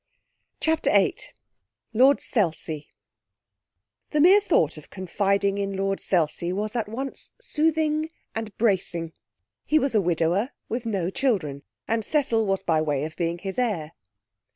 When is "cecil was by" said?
12.03-12.81